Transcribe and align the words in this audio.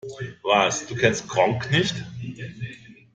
Was, 0.41 0.87
du 0.87 0.95
kennst 0.95 1.27
Gronkh 1.27 1.69
nicht? 1.69 1.95